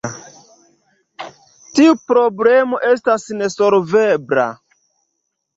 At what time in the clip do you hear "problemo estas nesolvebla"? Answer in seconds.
2.13-4.51